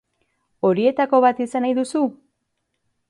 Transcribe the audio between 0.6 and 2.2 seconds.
Horietako bat izan nahi duzu?